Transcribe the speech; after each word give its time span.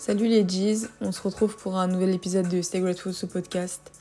Salut 0.00 0.28
les 0.28 0.44
G's, 0.44 0.88
on 1.02 1.12
se 1.12 1.20
retrouve 1.20 1.58
pour 1.58 1.76
un 1.76 1.86
nouvel 1.86 2.14
épisode 2.14 2.48
de 2.48 2.62
Stay 2.62 2.80
Grateful, 2.80 3.12
ce 3.12 3.26
podcast. 3.26 3.92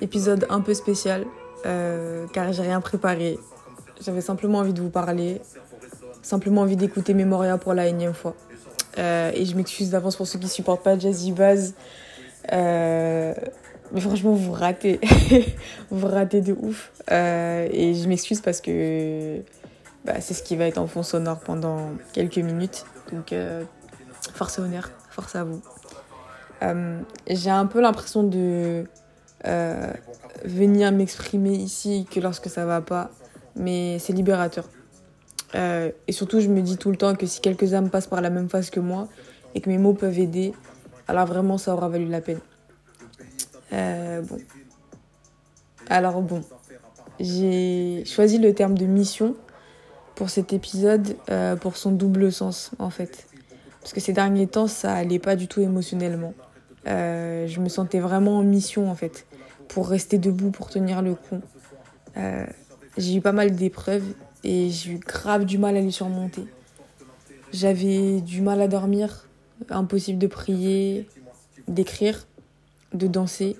Épisode 0.00 0.46
un 0.48 0.60
peu 0.60 0.74
spécial, 0.74 1.26
euh, 1.66 2.28
car 2.32 2.52
j'ai 2.52 2.62
rien 2.62 2.80
préparé. 2.80 3.40
J'avais 4.00 4.20
simplement 4.20 4.58
envie 4.58 4.72
de 4.72 4.80
vous 4.80 4.90
parler, 4.90 5.40
simplement 6.22 6.60
envie 6.60 6.76
d'écouter 6.76 7.14
Memoria 7.14 7.58
pour 7.58 7.74
la 7.74 7.88
énième 7.88 8.14
fois. 8.14 8.36
Euh, 8.98 9.32
et 9.34 9.44
je 9.44 9.56
m'excuse 9.56 9.90
d'avance 9.90 10.14
pour 10.14 10.28
ceux 10.28 10.38
qui 10.38 10.46
supportent 10.46 10.84
pas 10.84 10.96
Jazzy 10.96 11.32
Baz. 11.32 11.74
Euh, 12.52 13.34
mais 13.90 14.00
franchement, 14.00 14.34
vous 14.34 14.52
ratez. 14.52 15.00
vous 15.90 16.06
ratez 16.06 16.42
de 16.42 16.52
ouf. 16.52 16.92
Et 17.10 17.94
je 17.94 18.08
m'excuse 18.08 18.40
parce 18.40 18.60
que 18.60 19.40
bah, 20.04 20.20
c'est 20.20 20.34
ce 20.34 20.44
qui 20.44 20.54
va 20.54 20.66
être 20.66 20.78
en 20.78 20.86
fond 20.86 21.02
sonore 21.02 21.40
pendant 21.40 21.90
quelques 22.12 22.38
minutes. 22.38 22.84
Donc, 23.10 23.34
force 24.32 24.60
honneur, 24.60 24.90
force 25.14 25.36
à 25.36 25.44
vous. 25.44 25.62
Euh, 26.62 27.00
J'ai 27.28 27.50
un 27.50 27.66
peu 27.66 27.80
l'impression 27.80 28.24
de 28.24 28.84
euh, 29.46 29.92
venir 30.44 30.92
m'exprimer 30.92 31.54
ici 31.54 32.06
que 32.10 32.20
lorsque 32.20 32.48
ça 32.48 32.66
va 32.66 32.80
pas, 32.80 33.10
mais 33.54 33.98
c'est 34.00 34.12
libérateur. 34.12 34.68
Euh, 35.54 35.92
et 36.08 36.12
surtout, 36.12 36.40
je 36.40 36.48
me 36.48 36.60
dis 36.62 36.76
tout 36.76 36.90
le 36.90 36.96
temps 36.96 37.14
que 37.14 37.26
si 37.26 37.40
quelques 37.40 37.74
âmes 37.74 37.90
passent 37.90 38.08
par 38.08 38.20
la 38.20 38.30
même 38.30 38.48
phase 38.48 38.70
que 38.70 38.80
moi 38.80 39.06
et 39.54 39.60
que 39.60 39.70
mes 39.70 39.78
mots 39.78 39.94
peuvent 39.94 40.18
aider, 40.18 40.52
alors 41.06 41.26
vraiment, 41.26 41.58
ça 41.58 41.72
aura 41.74 41.88
valu 41.88 42.06
la 42.06 42.20
peine. 42.20 42.40
Bon. 43.70 44.38
Alors 45.90 46.22
bon, 46.22 46.42
j'ai 47.18 48.04
choisi 48.06 48.38
le 48.38 48.54
terme 48.54 48.78
de 48.78 48.86
mission 48.86 49.34
pour 50.14 50.30
cet 50.30 50.52
épisode 50.52 51.16
pour 51.60 51.76
son 51.76 51.90
double 51.90 52.30
sens 52.30 52.70
en 52.78 52.90
fait. 52.90 53.26
Parce 53.84 53.92
que 53.92 54.00
ces 54.00 54.14
derniers 54.14 54.46
temps, 54.46 54.66
ça 54.66 54.94
allait 54.94 55.18
pas 55.18 55.36
du 55.36 55.46
tout 55.46 55.60
émotionnellement. 55.60 56.32
Euh, 56.86 57.46
je 57.46 57.60
me 57.60 57.68
sentais 57.68 58.00
vraiment 58.00 58.38
en 58.38 58.42
mission 58.42 58.90
en 58.90 58.94
fait, 58.94 59.26
pour 59.68 59.88
rester 59.88 60.16
debout, 60.16 60.50
pour 60.50 60.70
tenir 60.70 61.02
le 61.02 61.14
coup. 61.14 61.42
Euh, 62.16 62.46
j'ai 62.96 63.16
eu 63.16 63.20
pas 63.20 63.32
mal 63.32 63.54
d'épreuves 63.54 64.14
et 64.42 64.70
j'ai 64.70 64.92
eu 64.92 64.98
grave 64.98 65.44
du 65.44 65.58
mal 65.58 65.76
à 65.76 65.82
les 65.82 65.90
surmonter. 65.90 66.46
J'avais 67.52 68.22
du 68.22 68.40
mal 68.40 68.62
à 68.62 68.68
dormir, 68.68 69.28
impossible 69.68 70.18
de 70.18 70.28
prier, 70.28 71.06
d'écrire, 71.68 72.26
de 72.94 73.06
danser. 73.06 73.54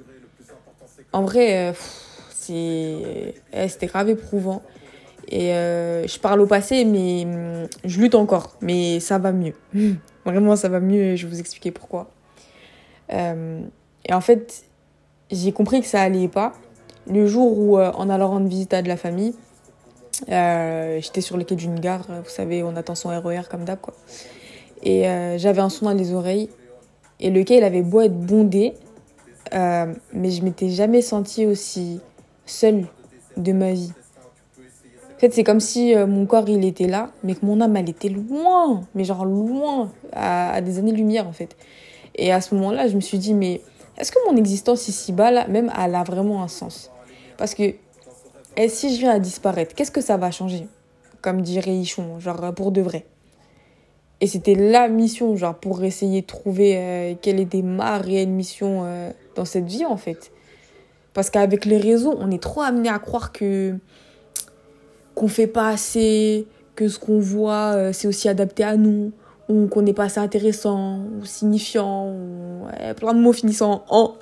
En 1.12 1.20
vrai, 1.20 1.69
euh, 1.69 1.72
eh, 2.48 3.69
c'était 3.69 3.88
grave 3.88 4.09
éprouvant. 4.09 4.62
Et 5.28 5.48
je 5.50 6.19
parle 6.19 6.41
au 6.41 6.47
passé, 6.47 6.86
mais 6.86 7.27
hum, 7.27 7.69
je 7.84 8.00
lutte 8.00 8.14
encore. 8.14 8.56
Mais 8.62 9.00
ça 9.00 9.19
va 9.19 9.31
mieux. 9.31 9.53
Vraiment, 10.25 10.56
ça 10.56 10.69
va 10.69 10.80
mieux 10.80 11.03
et 11.03 11.17
je 11.17 11.27
vais 11.27 11.34
vous 11.34 11.41
expliquer 11.41 11.70
pourquoi. 11.70 12.11
Euh, 13.12 13.61
et 14.06 14.14
en 14.14 14.20
fait, 14.20 14.64
j'ai 15.31 15.53
compris 15.53 15.81
que 15.81 15.86
ça 15.86 16.00
allait 16.00 16.28
pas. 16.28 16.53
Le 17.11 17.27
jour 17.27 17.58
où, 17.58 17.78
euh, 17.78 17.92
en 17.92 18.08
allant 18.08 18.28
rendre 18.28 18.48
visite 18.48 18.72
à 18.72 18.83
de 18.83 18.89
la 18.89 18.97
famille, 18.97 19.34
euh, 20.31 20.98
j'étais 21.00 21.20
sur 21.20 21.36
le 21.36 21.44
quai 21.44 21.56
d'une 21.56 21.78
gare. 21.78 22.06
Vous 22.08 22.31
savez, 22.31 22.62
on 22.62 22.77
attend 22.77 22.94
son 22.94 23.08
RER 23.08 23.42
comme 23.50 23.64
d'hab, 23.64 23.81
quoi. 23.81 23.94
Et 24.83 25.05
j'avais 25.39 25.62
un 25.62 25.70
son 25.70 25.86
dans 25.86 25.94
les 25.94 26.12
oreilles. 26.12 26.50
Et 27.19 27.31
le 27.31 27.42
quai, 27.42 27.56
il 27.56 27.64
avait 27.64 27.83
beau 27.83 28.03
être 28.03 28.19
bondé, 28.19 28.75
mais 29.53 30.31
je 30.31 30.42
m'étais 30.42 30.69
jamais 30.69 31.00
sentie 31.00 31.47
aussi 31.47 32.00
seule 32.44 32.84
de 33.38 33.53
ma 33.53 33.72
vie. 33.72 33.92
Fait, 35.25 35.33
c'est 35.33 35.42
comme 35.42 35.61
si 35.61 35.94
euh, 35.94 36.06
mon 36.06 36.27
corps, 36.27 36.50
il 36.50 36.67
était 36.67 36.86
là, 36.86 37.11
mais 37.22 37.34
que 37.34 37.47
mon 37.47 37.62
âme, 37.62 37.78
elle 37.78 37.89
était 37.89 38.11
loin, 38.11 38.84
mais 38.94 39.05
genre 39.05 39.25
loin, 39.25 39.91
à, 40.12 40.61
des 40.61 40.78
années-lumière, 40.78 41.27
en 41.27 41.33
fait. 41.33 41.56
Et 42.14 42.31
à 42.31 42.42
ce 42.42 42.55
moment-là, 42.55 42.89
je 42.89 42.94
me 42.94 43.00
suis 43.00 43.16
dit, 43.16 43.33
mais 43.33 43.62
est-ce 43.97 44.12
que 44.12 44.19
mon 44.31 44.36
existence 44.36 44.86
ici-bas, 44.86 45.31
là, 45.31 45.48
même, 45.48 45.72
elle 45.83 45.94
a 45.94 46.03
vraiment 46.03 46.42
un 46.42 46.48
sens? 46.48 46.91
Parce 47.39 47.55
que, 47.55 47.62
et 48.59 48.69
si 48.69 48.94
je 48.94 49.00
viens 49.00 49.12
à 49.12 49.19
disparaître, 49.19 49.75
qu'est-ce 49.75 49.91
que 49.91 50.03
ça 50.03 50.19
va 50.19 50.31
changer? 50.31 50.66
Comme 51.22 51.41
dirait 51.41 51.75
Ichon, 51.75 52.20
genre 52.20 52.53
pour 52.53 52.70
de 52.70 52.82
vrai. 52.82 53.06
Et 54.20 54.26
c'était 54.26 54.54
la 54.54 54.88
mission, 54.88 55.37
genre, 55.37 55.54
pour 55.54 55.82
essayer 55.84 56.20
de 56.20 56.26
trouver 56.26 56.76
euh, 56.76 57.15
quelle 57.22 57.41
était 57.41 57.62
ma 57.62 57.97
réelle 57.97 58.28
mission 58.28 58.82
euh, 58.84 59.10
dans 59.37 59.47
cette 59.47 59.65
vie, 59.65 59.87
en 59.87 59.97
fait. 59.97 60.32
Parce 61.15 61.31
qu'avec 61.31 61.65
les 61.65 61.78
réseaux, 61.78 62.15
on 62.19 62.31
est 62.31 62.43
trop 62.43 62.60
amené 62.60 62.91
à 62.91 62.99
croire 62.99 63.32
que 63.32 63.78
qu'on 65.25 65.29
fait 65.29 65.47
pas 65.47 65.69
assez, 65.69 66.47
que 66.77 66.87
ce 66.87 66.99
qu'on 66.99 67.19
voit, 67.19 67.73
euh, 67.77 67.93
c'est 67.95 68.07
aussi 68.07 68.29
adapté 68.29 68.62
à 68.62 68.77
nous, 68.77 69.12
ou 69.49 69.69
qu'on 69.69 69.81
n'est 69.81 69.95
pas 69.95 70.05
assez 70.05 70.21
intéressant, 70.21 71.01
ou 71.19 71.25
signifiant, 71.25 72.11
ou 72.11 72.67
plein 72.97 73.15
de 73.15 73.21
mots 73.21 73.33
finissant 73.33 73.85
en 73.89 74.17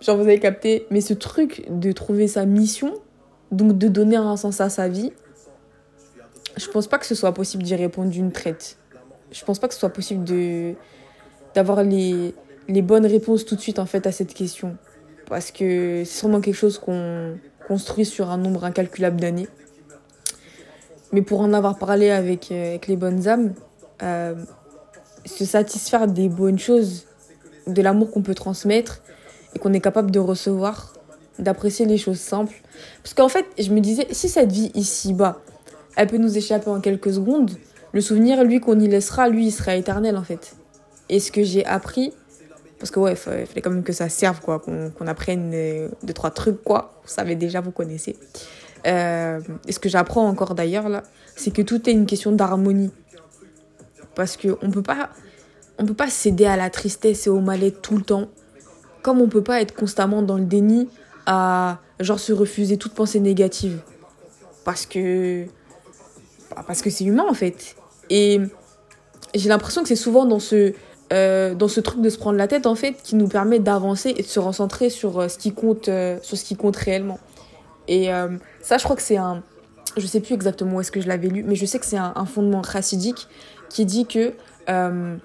genre 0.00 0.16
vous 0.16 0.22
avez 0.22 0.40
capté. 0.40 0.86
Mais 0.90 1.02
ce 1.02 1.12
truc 1.12 1.66
de 1.68 1.92
trouver 1.92 2.26
sa 2.26 2.46
mission, 2.46 2.94
donc 3.52 3.76
de 3.76 3.88
donner 3.88 4.16
un 4.16 4.36
sens 4.38 4.62
à 4.62 4.70
sa 4.70 4.88
vie, 4.88 5.12
je 6.56 6.68
pense 6.68 6.86
pas 6.86 6.96
que 6.96 7.06
ce 7.06 7.14
soit 7.14 7.32
possible 7.32 7.62
d'y 7.62 7.74
répondre 7.74 8.08
d'une 8.08 8.32
traite. 8.32 8.78
Je 9.32 9.44
pense 9.44 9.58
pas 9.58 9.68
que 9.68 9.74
ce 9.74 9.80
soit 9.80 9.90
possible 9.90 10.24
de 10.24 10.74
d'avoir 11.54 11.82
les, 11.82 12.34
les 12.68 12.82
bonnes 12.82 13.06
réponses 13.06 13.44
tout 13.44 13.56
de 13.56 13.60
suite 13.60 13.78
en 13.78 13.86
fait 13.86 14.06
à 14.06 14.12
cette 14.12 14.32
question. 14.32 14.78
Parce 15.28 15.50
que 15.50 16.02
c'est 16.06 16.18
sûrement 16.18 16.40
quelque 16.40 16.54
chose 16.54 16.78
qu'on 16.78 17.36
construit 17.68 18.06
sur 18.06 18.30
un 18.30 18.38
nombre 18.38 18.64
incalculable 18.64 19.20
d'années. 19.20 19.48
Mais 21.12 21.22
pour 21.22 21.40
en 21.40 21.52
avoir 21.52 21.78
parlé 21.78 22.10
avec, 22.10 22.50
euh, 22.50 22.78
les 22.86 22.96
bonnes 22.96 23.28
âmes, 23.28 23.54
euh, 24.02 24.34
se 25.24 25.44
satisfaire 25.44 26.06
des 26.06 26.28
bonnes 26.28 26.58
choses, 26.58 27.06
de 27.66 27.82
l'amour 27.82 28.10
qu'on 28.10 28.22
peut 28.22 28.34
transmettre 28.34 29.02
et 29.54 29.58
qu'on 29.58 29.72
est 29.72 29.80
capable 29.80 30.10
de 30.10 30.18
recevoir, 30.18 30.94
d'apprécier 31.38 31.86
les 31.86 31.98
choses 31.98 32.20
simples. 32.20 32.54
Parce 33.02 33.14
qu'en 33.14 33.28
fait, 33.28 33.46
je 33.58 33.70
me 33.72 33.80
disais, 33.80 34.06
si 34.10 34.28
cette 34.28 34.52
vie 34.52 34.70
ici-bas, 34.74 35.40
elle 35.96 36.06
peut 36.06 36.18
nous 36.18 36.36
échapper 36.36 36.70
en 36.70 36.80
quelques 36.80 37.12
secondes, 37.12 37.50
le 37.92 38.00
souvenir, 38.00 38.44
lui, 38.44 38.60
qu'on 38.60 38.78
y 38.78 38.88
laissera, 38.88 39.28
lui, 39.28 39.46
il 39.46 39.52
sera 39.52 39.74
éternel 39.74 40.16
en 40.16 40.22
fait. 40.22 40.54
Et 41.08 41.20
ce 41.20 41.32
que 41.32 41.42
j'ai 41.42 41.64
appris, 41.64 42.12
parce 42.78 42.90
que 42.90 43.00
ouais, 43.00 43.12
il 43.12 43.16
fallait 43.16 43.62
quand 43.62 43.70
même 43.70 43.82
que 43.82 43.92
ça 43.92 44.08
serve, 44.08 44.40
quoi, 44.40 44.58
qu'on 44.58 44.90
qu'on 44.90 45.06
apprenne 45.06 45.52
euh, 45.54 45.88
deux, 46.02 46.12
trois 46.12 46.30
trucs, 46.30 46.62
quoi. 46.62 47.00
Vous 47.02 47.08
savez 47.08 47.36
déjà, 47.36 47.60
vous 47.60 47.70
connaissez. 47.70 48.16
Euh, 48.86 49.40
et 49.66 49.72
ce 49.72 49.78
que 49.78 49.88
j'apprends 49.88 50.26
encore 50.28 50.54
d'ailleurs, 50.54 50.88
là, 50.88 51.02
c'est 51.34 51.50
que 51.50 51.62
tout 51.62 51.88
est 51.88 51.92
une 51.92 52.06
question 52.06 52.32
d'harmonie. 52.32 52.90
Parce 54.14 54.36
qu'on 54.36 54.56
on 54.62 54.70
peut 54.70 54.82
pas 55.94 56.08
céder 56.08 56.46
à 56.46 56.56
la 56.56 56.70
tristesse 56.70 57.26
et 57.26 57.30
au 57.30 57.40
mal-être 57.40 57.82
tout 57.82 57.96
le 57.96 58.02
temps. 58.02 58.28
Comme 59.02 59.20
on 59.20 59.28
peut 59.28 59.42
pas 59.42 59.60
être 59.60 59.74
constamment 59.74 60.22
dans 60.22 60.36
le 60.36 60.44
déni 60.44 60.88
à, 61.26 61.78
genre, 62.00 62.18
se 62.18 62.32
refuser 62.32 62.76
toute 62.76 62.94
pensée 62.94 63.20
négative. 63.20 63.80
Parce 64.64 64.86
que, 64.86 65.44
bah, 66.50 66.64
parce 66.66 66.82
que 66.82 66.90
c'est 66.90 67.04
humain, 67.04 67.26
en 67.28 67.34
fait. 67.34 67.76
Et 68.10 68.40
j'ai 69.34 69.48
l'impression 69.48 69.82
que 69.82 69.88
c'est 69.88 69.96
souvent 69.96 70.24
dans 70.24 70.40
ce, 70.40 70.72
euh, 71.12 71.54
dans 71.54 71.68
ce 71.68 71.80
truc 71.80 72.00
de 72.00 72.10
se 72.10 72.18
prendre 72.18 72.38
la 72.38 72.48
tête, 72.48 72.66
en 72.66 72.74
fait, 72.74 72.94
qui 73.02 73.16
nous 73.16 73.28
permet 73.28 73.58
d'avancer 73.58 74.14
et 74.16 74.22
de 74.22 74.26
se 74.26 74.40
recentrer 74.40 74.90
sur 74.90 75.20
euh, 75.20 75.28
ce 75.28 75.38
qui 75.38 75.52
compte, 75.52 75.90
sur 76.22 76.38
ce 76.38 76.44
qui 76.44 76.56
compte 76.56 76.76
réellement. 76.76 77.18
Et 77.88 78.12
euh, 78.12 78.36
ça, 78.60 78.78
je 78.78 78.84
crois 78.84 78.96
que 78.96 79.02
c'est 79.02 79.16
un. 79.16 79.42
Je 79.96 80.06
sais 80.06 80.20
plus 80.20 80.34
exactement 80.34 80.76
où 80.76 80.80
est-ce 80.80 80.92
que 80.92 81.00
je 81.00 81.08
l'avais 81.08 81.28
lu, 81.28 81.42
mais 81.42 81.54
je 81.54 81.64
sais 81.64 81.78
que 81.78 81.86
c'est 81.86 81.96
un, 81.96 82.26
fondement 82.26 82.62
chassidique 82.62 83.28
qui 83.70 83.86
dit 83.86 84.04
que 84.04 84.34
euh, 84.68 85.16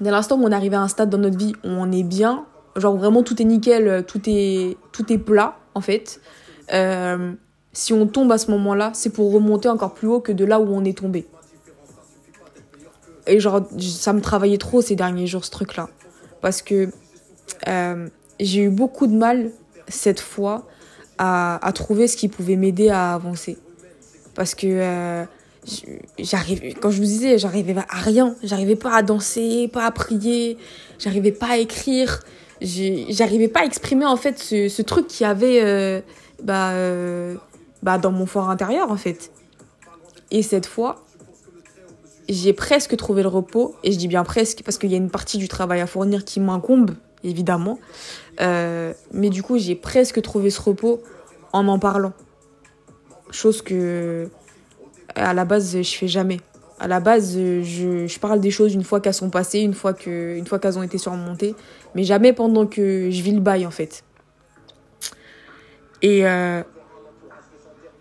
dès 0.00 0.10
l'instant 0.10 0.38
où 0.38 0.44
on 0.44 0.52
arrive 0.52 0.72
à 0.72 0.80
un 0.80 0.88
stade 0.88 1.10
dans 1.10 1.18
notre 1.18 1.36
vie 1.36 1.52
où 1.62 1.68
on 1.68 1.92
est 1.92 2.04
bien, 2.04 2.46
genre 2.76 2.96
vraiment 2.96 3.22
tout 3.22 3.40
est 3.42 3.44
nickel, 3.44 4.04
tout 4.06 4.22
est, 4.26 4.78
tout 4.92 5.12
est 5.12 5.18
plat, 5.18 5.58
en 5.74 5.82
fait. 5.82 6.22
Euh, 6.72 7.34
si 7.74 7.92
on 7.92 8.06
tombe 8.06 8.32
à 8.32 8.38
ce 8.38 8.50
moment-là, 8.50 8.92
c'est 8.94 9.10
pour 9.10 9.30
remonter 9.30 9.68
encore 9.68 9.92
plus 9.92 10.08
haut 10.08 10.20
que 10.20 10.32
de 10.32 10.44
là 10.46 10.58
où 10.58 10.72
on 10.72 10.84
est 10.84 10.96
tombé. 10.96 11.26
Et 13.26 13.40
genre, 13.40 13.60
ça 13.78 14.14
me 14.14 14.22
travaillait 14.22 14.56
trop 14.56 14.80
ces 14.80 14.96
derniers 14.96 15.26
jours, 15.26 15.44
ce 15.44 15.50
truc-là. 15.50 15.90
Parce 16.40 16.62
que 16.62 16.88
j'ai 18.40 18.62
eu 18.62 18.70
beaucoup 18.70 19.06
de 19.06 19.14
mal, 19.14 19.50
cette 19.88 20.20
fois, 20.20 20.66
à, 21.18 21.72
trouver 21.74 22.08
ce 22.08 22.16
qui 22.16 22.28
pouvait 22.28 22.56
m'aider 22.56 22.88
à 22.88 23.14
avancer. 23.14 23.58
Parce 24.34 24.54
que 24.54 24.66
euh, 24.66 25.24
j'arrivais, 26.18 26.72
quand 26.74 26.90
je 26.90 26.98
vous 26.98 27.04
disais, 27.04 27.38
j'arrivais 27.38 27.76
à 27.76 28.00
rien. 28.00 28.34
J'arrivais 28.42 28.76
pas 28.76 28.94
à 28.94 29.02
danser, 29.02 29.68
pas 29.72 29.84
à 29.84 29.90
prier, 29.90 30.56
j'arrivais 30.98 31.32
pas 31.32 31.50
à 31.50 31.56
écrire, 31.58 32.20
j'arrivais 32.60 33.48
pas 33.48 33.60
à 33.60 33.64
exprimer 33.64 34.06
en 34.06 34.16
fait 34.16 34.38
ce, 34.38 34.68
ce 34.68 34.82
truc 34.82 35.06
qui 35.06 35.24
avait 35.24 35.60
euh, 35.62 36.00
bah, 36.42 36.70
euh, 36.70 37.34
bah, 37.82 37.98
dans 37.98 38.12
mon 38.12 38.26
fort 38.26 38.50
intérieur 38.50 38.90
en 38.90 38.96
fait. 38.96 39.30
Et 40.30 40.42
cette 40.42 40.66
fois, 40.66 41.04
j'ai 42.28 42.52
presque 42.52 42.96
trouvé 42.96 43.22
le 43.22 43.28
repos, 43.28 43.74
et 43.82 43.92
je 43.92 43.98
dis 43.98 44.08
bien 44.08 44.24
presque 44.24 44.62
parce 44.62 44.76
qu'il 44.76 44.90
y 44.90 44.94
a 44.94 44.98
une 44.98 45.10
partie 45.10 45.38
du 45.38 45.48
travail 45.48 45.80
à 45.80 45.86
fournir 45.86 46.24
qui 46.24 46.40
m'incombe, 46.40 46.92
évidemment. 47.24 47.78
Euh, 48.40 48.92
mais 49.12 49.30
du 49.30 49.42
coup, 49.42 49.58
j'ai 49.58 49.74
presque 49.74 50.20
trouvé 50.22 50.50
ce 50.50 50.60
repos 50.60 51.02
en 51.52 51.66
en 51.68 51.78
parlant. 51.78 52.12
Chose 53.30 53.62
que 53.62 54.28
à 55.14 55.34
la 55.34 55.44
base 55.44 55.76
je 55.82 55.96
fais 55.96 56.08
jamais. 56.08 56.40
À 56.80 56.86
la 56.86 57.00
base, 57.00 57.36
je, 57.36 58.06
je 58.06 58.18
parle 58.20 58.40
des 58.40 58.52
choses 58.52 58.72
une 58.72 58.84
fois 58.84 59.00
qu'elles 59.00 59.12
sont 59.12 59.30
passées, 59.30 59.58
une 59.60 59.74
fois 59.74 59.94
qu'elles 59.94 60.78
ont 60.78 60.82
été 60.82 60.96
surmontées, 60.96 61.56
mais 61.96 62.04
jamais 62.04 62.32
pendant 62.32 62.66
que 62.66 63.10
je 63.10 63.22
vis 63.22 63.32
le 63.32 63.40
bail 63.40 63.66
en 63.66 63.72
fait. 63.72 64.04
Et 66.02 66.24
euh, 66.24 66.62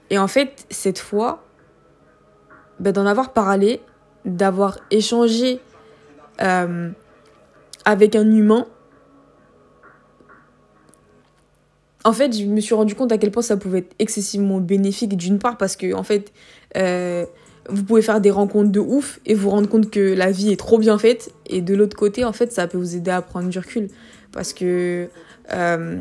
et 0.09 0.17
en 0.17 0.27
fait, 0.27 0.65
cette 0.69 0.99
fois, 0.99 1.43
ben, 2.79 2.91
d'en 2.91 3.05
avoir 3.05 3.33
parlé, 3.33 3.81
d'avoir 4.25 4.79
échangé 4.91 5.59
euh, 6.41 6.89
avec 7.85 8.15
un 8.15 8.29
humain, 8.29 8.67
en 12.07 12.13
fait, 12.13 12.33
je 12.33 12.45
me 12.45 12.61
suis 12.61 12.73
rendu 12.73 12.95
compte 12.95 13.11
à 13.11 13.17
quel 13.17 13.31
point 13.31 13.41
ça 13.41 13.57
pouvait 13.57 13.79
être 13.79 13.93
excessivement 13.99 14.61
bénéfique, 14.61 15.17
d'une 15.17 15.39
part, 15.39 15.57
parce 15.57 15.75
que, 15.75 15.93
en 15.93 16.03
fait, 16.03 16.31
euh, 16.77 17.25
vous 17.67 17.83
pouvez 17.83 18.01
faire 18.01 18.21
des 18.21 18.31
rencontres 18.31 18.71
de 18.71 18.79
ouf 18.79 19.19
et 19.25 19.33
vous 19.33 19.49
rendre 19.49 19.67
compte 19.67 19.91
que 19.91 20.13
la 20.13 20.31
vie 20.31 20.53
est 20.53 20.55
trop 20.55 20.77
bien 20.77 20.97
faite. 20.97 21.33
Et 21.47 21.59
de 21.59 21.75
l'autre 21.75 21.97
côté, 21.97 22.23
en 22.23 22.31
fait, 22.31 22.53
ça 22.53 22.65
peut 22.65 22.77
vous 22.77 22.95
aider 22.95 23.11
à 23.11 23.21
prendre 23.21 23.49
du 23.49 23.59
recul. 23.59 23.89
Parce 24.31 24.53
que 24.53 25.09
euh, 25.51 25.99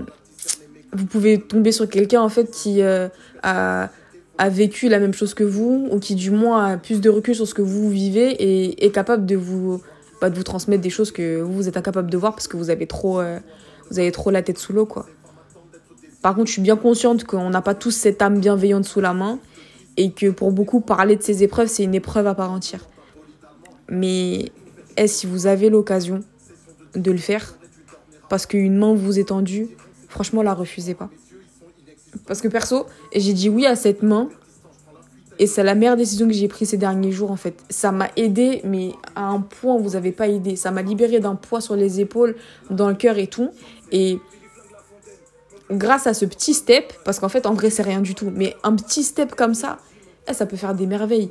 vous 0.93 1.07
pouvez 1.07 1.41
tomber 1.41 1.73
sur 1.73 1.89
quelqu'un, 1.89 2.21
en 2.21 2.29
fait, 2.29 2.53
qui 2.53 2.83
a, 2.83 3.11
a 3.43 4.49
vécu 4.49 4.89
la 4.89 5.01
même 5.01 5.13
chose 5.13 5.35
que 5.35 5.43
vous, 5.43 5.89
ou 5.91 5.99
qui, 5.99 6.15
du 6.15 6.31
moins, 6.31 6.67
a 6.67 6.77
plus 6.77 7.01
de 7.01 7.11
recul 7.11 7.35
sur 7.35 7.49
ce 7.49 7.55
que 7.55 7.63
vous 7.63 7.91
vivez 7.91 8.31
et 8.31 8.87
est 8.87 8.93
capable 8.93 9.27
de 9.27 9.35
vous, 9.35 9.83
bah, 10.21 10.31
transmettre 10.31 10.83
des 10.83 10.91
choses 10.91 11.11
que 11.11 11.41
vous, 11.41 11.53
vous 11.53 11.69
êtes 11.69 11.77
incapable 11.77 12.13
de 12.13 12.17
voir 12.17 12.33
parce 12.33 12.47
que 12.47 12.57
vous 12.57 12.71
avez 12.71 12.87
trop, 12.87 13.21
vous 13.91 13.99
avez 13.99 14.13
trop 14.13 14.31
la 14.31 14.43
tête 14.43 14.59
sous 14.59 14.73
l'eau, 14.73 14.87
quoi. 14.87 15.07
Par 16.27 16.35
contre, 16.35 16.49
je 16.49 16.55
suis 16.55 16.63
bien 16.63 16.75
consciente 16.75 17.23
qu'on 17.23 17.51
n'a 17.51 17.63
pas 17.63 17.77
tous 17.77 17.93
cette 17.93 18.21
âme 18.21 18.41
bienveillante 18.41 18.85
sous 18.85 19.01
la 19.01 19.15
main 19.15 19.39
et 19.97 20.11
que 20.11 20.29
pour 20.29 20.51
beaucoup, 20.51 20.81
parler 20.81 21.15
de 21.15 21.23
ces 21.23 21.45
épreuves, 21.45 21.69
c'est 21.69 21.85
une 21.85 21.95
épreuve 21.95 22.27
à 22.27 22.35
part 22.35 22.51
entière. 22.51 22.85
Mais 23.89 24.51
est-ce 24.97 25.21
si 25.21 25.29
vous 25.29 25.47
avez 25.47 25.71
l'occasion 25.71 26.25
de 26.97 27.13
le 27.13 27.19
faire, 27.19 27.55
parce 28.29 28.45
qu'une 28.45 28.77
main 28.77 28.93
vous 28.93 29.21
est 29.21 29.29
tendue, 29.29 29.69
franchement, 30.09 30.43
la 30.43 30.53
refusez 30.53 30.95
pas. 30.95 31.11
Parce 32.27 32.41
que 32.41 32.49
perso, 32.49 32.87
j'ai 33.15 33.33
dit 33.33 33.49
oui 33.49 33.65
à 33.65 33.77
cette 33.77 34.03
main 34.03 34.29
et 35.39 35.47
c'est 35.47 35.63
la 35.63 35.77
meilleure 35.77 35.97
décision 35.97 36.27
que 36.27 36.35
j'ai 36.35 36.49
prise 36.49 36.71
ces 36.71 36.77
derniers 36.77 37.13
jours 37.13 37.31
en 37.31 37.37
fait. 37.37 37.63
Ça 37.71 37.93
m'a 37.93 38.09
aidé, 38.17 38.63
mais 38.65 38.95
à 39.15 39.29
un 39.29 39.43
point 39.43 39.79
vous 39.79 39.91
n'avez 39.91 40.11
pas 40.11 40.27
aidé. 40.27 40.57
Ça 40.57 40.73
m'a 40.73 40.83
libéré 40.83 41.21
d'un 41.21 41.37
poids 41.37 41.61
sur 41.61 41.77
les 41.77 42.01
épaules, 42.01 42.35
dans 42.69 42.89
le 42.89 42.97
cœur 42.97 43.17
et 43.17 43.29
tout. 43.29 43.51
Et 43.93 44.19
grâce 45.71 46.07
à 46.07 46.15
ce 46.15 46.25
petit 46.25 46.55
step, 46.55 46.93
parce 47.05 47.19
qu'en 47.19 47.29
fait, 47.29 47.47
en 47.47 47.55
vrai, 47.55 47.71
c'est 47.71 47.83
rien 47.83 48.01
du 48.01 48.15
tout, 48.15 48.31
mais 48.35 48.55
un 48.63 48.75
petit 48.75 49.03
step 49.03 49.35
comme 49.35 49.55
ça, 49.55 49.79
eh, 50.29 50.35
ça 50.35 50.47
peut 50.47 50.57
faire 50.57 50.75
des 50.75 50.87
merveilles. 50.87 51.31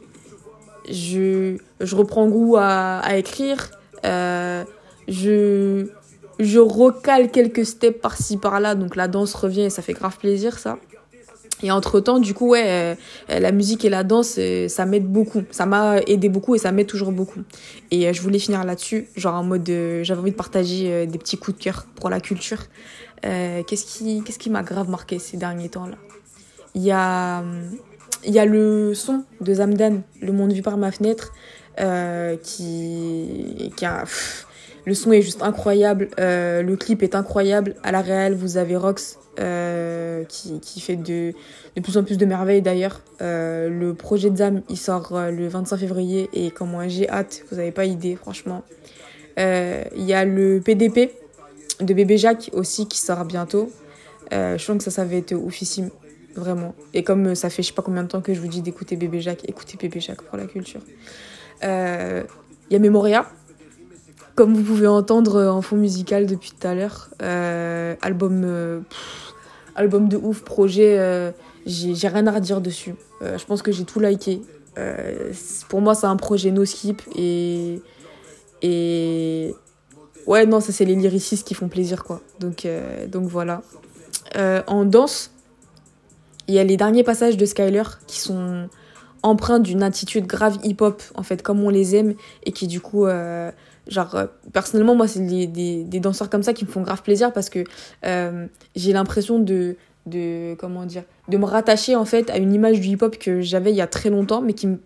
Je, 0.89 1.57
je 1.79 1.95
reprends 1.95 2.27
goût 2.27 2.57
à, 2.57 2.99
à 2.99 3.15
écrire, 3.15 3.71
euh, 4.05 4.63
je, 5.07 5.87
je 6.39 6.59
recale 6.59 7.31
quelques 7.31 7.65
steps 7.65 7.99
par-ci 8.01 8.37
par-là, 8.37 8.75
donc 8.75 8.95
la 8.95 9.07
danse 9.07 9.33
revient 9.33 9.63
et 9.63 9.69
ça 9.69 9.81
fait 9.81 9.93
grave 9.93 10.17
plaisir, 10.17 10.59
ça. 10.59 10.77
Et 11.63 11.71
entre-temps, 11.71 12.19
du 12.19 12.33
coup, 12.33 12.49
ouais, 12.49 12.65
euh, 12.67 13.39
la 13.39 13.53
musique 13.53 13.85
et 13.85 13.89
la 13.89 14.03
danse, 14.03 14.35
euh, 14.37 14.67
ça 14.67 14.85
m'aide 14.85 15.07
beaucoup. 15.07 15.41
Ça 15.51 15.65
m'a 15.65 16.01
aidé 16.01 16.27
beaucoup 16.27 16.53
et 16.53 16.57
ça 16.57 16.73
m'aide 16.73 16.85
toujours 16.85 17.13
beaucoup. 17.13 17.39
Et 17.91 18.13
je 18.13 18.21
voulais 18.21 18.39
finir 18.39 18.65
là-dessus, 18.65 19.07
genre 19.15 19.35
en 19.35 19.43
mode, 19.43 19.65
j'avais 19.65 20.19
envie 20.19 20.31
de 20.31 20.35
partager 20.35 21.07
des 21.07 21.17
petits 21.17 21.37
coups 21.37 21.57
de 21.57 21.63
cœur 21.63 21.85
pour 21.95 22.09
la 22.09 22.19
culture. 22.19 22.59
Euh, 23.25 23.63
qu'est-ce 23.63 23.85
qui, 23.85 24.23
qu'est-ce 24.23 24.39
qui 24.39 24.49
m'a 24.49 24.63
grave 24.63 24.89
marqué 24.89 25.19
ces 25.19 25.37
derniers 25.37 25.69
temps-là? 25.69 25.97
Il 26.73 26.83
y 26.83 26.91
a, 26.91 27.43
il 28.25 28.33
y 28.33 28.39
a 28.39 28.45
le 28.45 28.93
son 28.93 29.23
de 29.41 29.53
Zamdan, 29.53 30.01
Le 30.21 30.31
monde 30.31 30.51
vu 30.51 30.61
par 30.61 30.77
ma 30.77 30.91
fenêtre, 30.91 31.31
euh, 31.79 32.35
qui, 32.41 33.71
qui 33.75 33.85
a, 33.85 34.03
le 34.85 34.93
son 34.93 35.11
est 35.11 35.21
juste 35.21 35.41
incroyable, 35.41 36.09
euh, 36.19 36.61
le 36.61 36.75
clip 36.75 37.01
est 37.01 37.15
incroyable. 37.15 37.75
À 37.83 37.91
la 37.91 38.01
réelle, 38.01 38.35
vous 38.35 38.57
avez 38.57 38.75
Rox 38.75 39.19
qui, 40.29 40.59
qui 40.61 40.79
fait 40.79 40.95
de, 40.95 41.33
de 41.75 41.81
plus 41.81 41.97
en 41.97 42.03
plus 42.03 42.17
de 42.17 42.25
merveilles 42.25 42.61
d'ailleurs. 42.61 43.01
le 43.19 43.91
projet 43.93 44.29
de 44.29 44.37
Zam, 44.37 44.61
il 44.69 44.77
sort 44.77 45.13
le 45.13 45.47
25 45.47 45.77
février 45.77 46.29
et 46.33 46.51
comment 46.51 46.87
j'ai 46.87 47.09
hâte, 47.09 47.43
vous 47.49 47.57
n'avez 47.57 47.71
pas 47.71 47.85
idée, 47.85 48.15
franchement. 48.15 48.63
Il 49.37 50.03
y 50.03 50.13
a 50.13 50.23
le 50.25 50.61
PDP, 50.63 51.11
de 51.81 51.93
Bébé 51.93 52.17
Jacques 52.17 52.49
aussi 52.53 52.87
qui 52.87 52.99
sort 52.99 53.25
bientôt. 53.25 53.71
Euh, 54.33 54.57
je 54.57 54.65
pense 54.65 54.77
que 54.77 54.83
ça, 54.83 54.91
ça 54.91 55.05
va 55.05 55.15
être 55.15 55.33
oufissime, 55.33 55.89
vraiment. 56.35 56.73
Et 56.93 57.03
comme 57.03 57.27
euh, 57.27 57.35
ça 57.35 57.49
fait 57.49 57.61
je 57.61 57.67
sais 57.67 57.73
pas 57.73 57.81
combien 57.81 58.03
de 58.03 58.07
temps 58.07 58.21
que 58.21 58.33
je 58.33 58.41
vous 58.41 58.47
dis 58.47 58.61
d'écouter 58.61 58.95
Bébé 58.95 59.21
Jacques, 59.21 59.47
écoutez 59.47 59.77
Bébé 59.77 59.99
Jacques 59.99 60.21
pour 60.21 60.37
la 60.37 60.45
culture. 60.45 60.81
Il 61.61 61.67
euh, 61.69 62.23
y 62.71 62.75
a 62.75 62.79
Memoria, 62.79 63.29
comme 64.35 64.53
vous 64.53 64.63
pouvez 64.63 64.87
entendre 64.87 65.45
en 65.45 65.61
fond 65.61 65.77
musical 65.77 66.25
depuis 66.25 66.51
tout 66.51 66.67
à 66.67 66.75
l'heure. 66.75 67.09
album, 68.01 68.83
album 69.75 70.09
de 70.09 70.17
ouf, 70.17 70.41
projet, 70.41 71.33
j'ai 71.65 72.07
rien 72.07 72.27
à 72.27 72.31
redire 72.31 72.61
dessus. 72.61 72.95
je 73.21 73.45
pense 73.45 73.61
que 73.61 73.71
j'ai 73.71 73.85
tout 73.85 73.99
liké. 73.99 74.41
pour 75.69 75.81
moi, 75.81 75.95
c'est 75.95 76.07
un 76.07 76.17
projet 76.17 76.51
no 76.51 76.65
skip 76.65 77.01
et. 77.15 77.81
Et 78.61 79.53
Ouais, 80.27 80.45
non, 80.45 80.59
ça 80.59 80.71
c'est 80.71 80.85
les 80.85 80.95
lyricistes 80.95 81.47
qui 81.47 81.53
font 81.53 81.67
plaisir, 81.67 82.03
quoi. 82.03 82.21
Donc, 82.39 82.65
euh, 82.65 83.07
donc 83.07 83.27
voilà. 83.27 83.61
Euh, 84.35 84.61
en 84.67 84.85
danse, 84.85 85.31
il 86.47 86.55
y 86.55 86.59
a 86.59 86.63
les 86.63 86.77
derniers 86.77 87.03
passages 87.03 87.37
de 87.37 87.45
Skyler 87.45 87.83
qui 88.07 88.19
sont 88.19 88.67
empreints 89.23 89.59
d'une 89.59 89.83
attitude 89.83 90.25
grave 90.25 90.57
hip-hop, 90.63 91.01
en 91.15 91.23
fait, 91.23 91.41
comme 91.41 91.63
on 91.63 91.69
les 91.69 91.95
aime, 91.95 92.15
et 92.43 92.51
qui 92.51 92.67
du 92.67 92.81
coup, 92.81 93.05
euh, 93.05 93.51
genre, 93.87 94.15
personnellement, 94.51 94.95
moi, 94.95 95.07
c'est 95.07 95.19
des, 95.19 95.99
danseurs 95.99 96.29
comme 96.29 96.43
ça 96.43 96.53
qui 96.53 96.65
me 96.65 96.69
font 96.69 96.81
grave 96.81 97.03
plaisir 97.03 97.31
parce 97.31 97.49
que 97.49 97.63
j'ai 98.03 98.93
l'impression 98.93 99.39
de, 99.39 99.77
de, 100.07 100.55
comment 100.55 100.85
dire, 100.85 101.03
de 101.29 101.37
me 101.37 101.45
rattacher, 101.45 101.95
en 101.95 102.05
fait, 102.05 102.29
à 102.31 102.37
une 102.37 102.53
image 102.53 102.79
du 102.79 102.89
hip-hop 102.89 103.17
que 103.17 103.41
j'avais 103.41 103.71
il 103.71 103.77
y 103.77 103.81
a 103.81 103.87
très 103.87 104.09
longtemps, 104.09 104.41
mais 104.41 104.53
qui 104.53 104.67
me 104.67 104.79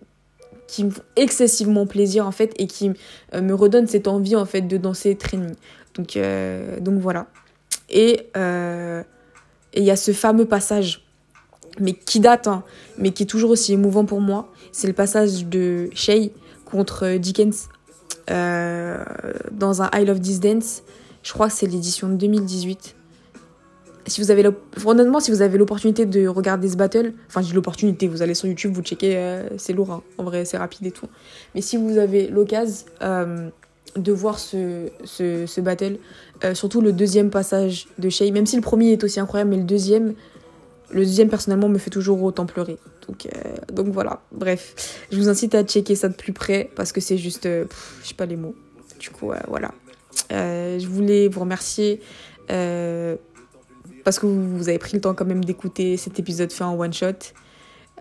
qui 0.69 0.83
me 0.83 0.91
font 0.91 1.01
excessivement 1.15 1.87
plaisir 1.87 2.27
en 2.27 2.31
fait 2.31 2.53
et 2.57 2.67
qui 2.67 2.91
euh, 3.33 3.41
me 3.41 3.53
redonnent 3.53 3.87
cette 3.87 4.07
envie 4.07 4.35
en 4.35 4.45
fait 4.45 4.61
de 4.61 4.77
danser 4.77 5.15
training. 5.15 5.55
Donc, 5.95 6.15
euh, 6.15 6.79
donc 6.79 6.99
voilà. 6.99 7.27
Euh, 7.95 9.03
et 9.73 9.79
il 9.79 9.83
y 9.83 9.91
a 9.91 9.95
ce 9.95 10.11
fameux 10.11 10.45
passage, 10.45 11.05
mais 11.79 11.93
qui 11.93 12.19
date, 12.19 12.47
hein, 12.47 12.63
mais 12.97 13.11
qui 13.11 13.23
est 13.23 13.25
toujours 13.25 13.49
aussi 13.49 13.73
émouvant 13.73 14.05
pour 14.05 14.21
moi. 14.21 14.51
C'est 14.71 14.87
le 14.87 14.93
passage 14.93 15.45
de 15.45 15.89
Shay 15.93 16.31
contre 16.65 17.17
Dickens 17.17 17.69
dans 18.27 19.81
un 19.81 19.89
I 19.93 20.05
Love 20.05 20.19
This 20.19 20.39
Dance. 20.39 20.83
Je 21.23 21.33
crois 21.33 21.47
que 21.47 21.53
c'est 21.53 21.65
l'édition 21.65 22.07
de 22.09 22.15
2018 22.15 22.95
si 24.09 24.21
vous 24.21 24.31
avez 24.31 24.43
honnêtement 24.85 25.19
si 25.19 25.31
vous 25.31 25.41
avez 25.41 25.57
l'opportunité 25.57 26.05
de 26.05 26.27
regarder 26.27 26.69
ce 26.69 26.75
battle 26.75 27.13
enfin 27.27 27.41
j'ai 27.41 27.53
l'opportunité 27.53 28.07
vous 28.07 28.21
allez 28.21 28.33
sur 28.33 28.47
YouTube 28.47 28.73
vous 28.73 28.81
checkez 28.81 29.15
euh, 29.15 29.47
c'est 29.57 29.73
lourd 29.73 29.91
hein. 29.91 30.03
en 30.17 30.23
vrai 30.23 30.45
c'est 30.45 30.57
rapide 30.57 30.87
et 30.87 30.91
tout. 30.91 31.07
Mais 31.55 31.61
si 31.61 31.77
vous 31.77 31.97
avez 31.97 32.27
l'occasion 32.27 32.85
euh, 33.01 33.49
de 33.95 34.11
voir 34.11 34.39
ce, 34.39 34.89
ce, 35.03 35.45
ce 35.45 35.61
battle 35.61 35.97
euh, 36.43 36.53
surtout 36.53 36.81
le 36.81 36.91
deuxième 36.91 37.29
passage 37.29 37.87
de 37.97 38.09
Shay 38.09 38.31
même 38.31 38.45
si 38.45 38.55
le 38.55 38.61
premier 38.61 38.91
est 38.91 39.03
aussi 39.03 39.19
incroyable 39.19 39.51
mais 39.51 39.57
le 39.57 39.63
deuxième 39.63 40.13
le 40.91 41.01
deuxième 41.01 41.29
personnellement 41.29 41.69
me 41.69 41.77
fait 41.77 41.91
toujours 41.91 42.23
autant 42.23 42.47
pleurer. 42.47 42.77
Donc 43.07 43.27
donc 43.71 43.87
voilà. 43.89 44.21
Bref 44.31 45.05
je 45.11 45.17
vous 45.17 45.29
incite 45.29 45.53
à 45.53 45.63
checker 45.63 45.95
ça 45.95 46.09
de 46.09 46.15
plus 46.15 46.33
près 46.33 46.69
parce 46.75 46.91
que 46.91 46.99
c'est 46.99 47.17
juste 47.17 47.43
je 47.43 47.67
sais 48.07 48.15
pas 48.15 48.25
les 48.25 48.37
mots. 48.37 48.55
Du 48.99 49.11
coup 49.11 49.31
voilà. 49.47 49.71
Je 50.31 50.87
voulais 50.87 51.27
vous 51.27 51.41
remercier 51.41 52.01
parce 54.09 54.17
que 54.17 54.25
vous, 54.25 54.69
avez 54.69 54.79
pris 54.79 54.93
le 54.95 55.01
temps 55.01 55.13
quand 55.13 55.23
même 55.23 55.45
d'écouter 55.45 55.95
cet 55.95 56.17
épisode 56.17 56.51
fait 56.51 56.63
en 56.63 56.75
one 56.75 56.91
shot. 56.91 57.13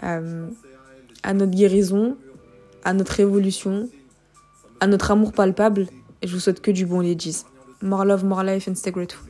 Euh, 0.02 0.48
à 1.22 1.34
notre 1.34 1.52
guérison, 1.52 2.16
à 2.82 2.94
notre 2.94 3.20
évolution, 3.20 3.90
à 4.80 4.86
notre 4.86 5.10
amour 5.10 5.32
palpable. 5.32 5.86
Et 6.22 6.26
je 6.26 6.32
vous 6.32 6.40
souhaite 6.40 6.62
que 6.62 6.70
du 6.70 6.86
bon, 6.86 7.00
ladies. 7.00 7.44
More 7.82 8.06
love, 8.06 8.24
more 8.24 8.42
life 8.42 8.68
and 8.68 8.76
stay 8.76 8.90
grateful. 8.90 9.27